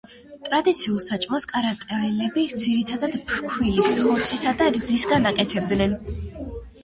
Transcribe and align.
ტრადიციულ 0.45 0.95
საჭმელს 1.01 1.43
კარატაელები 1.51 2.45
ძირითადად 2.63 3.17
ფქვილის, 3.27 3.91
ხორცისა 4.05 4.55
და 4.63 4.71
რძისაგან 4.79 5.31
აკეთებდნენ. 5.33 5.93